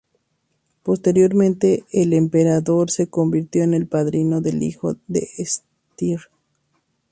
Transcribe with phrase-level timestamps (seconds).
[0.81, 6.21] Posteriormente el emperador se convirtió en el padrino del hijo de Steer.